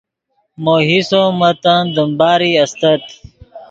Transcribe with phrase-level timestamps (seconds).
[0.63, 3.03] مو حصو متن دیم باری استت